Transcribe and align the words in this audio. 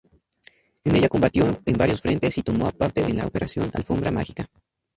En 0.83 0.95
ella 0.95 1.09
combatió 1.09 1.61
en 1.63 1.77
varios 1.77 2.01
frentes 2.01 2.35
y 2.39 2.41
tomó 2.41 2.71
parte 2.71 3.01
en 3.01 3.15
la 3.17 3.27
"Operación 3.27 3.69
alfombra 3.75 4.09
mágica". 4.09 4.49